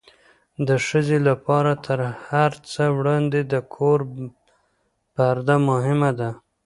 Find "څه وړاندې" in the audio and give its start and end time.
2.71-3.39